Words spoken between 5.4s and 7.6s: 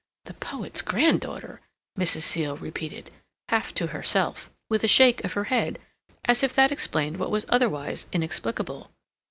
head, as if that explained what was